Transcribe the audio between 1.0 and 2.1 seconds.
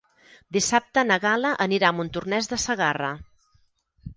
na Gal·la anirà a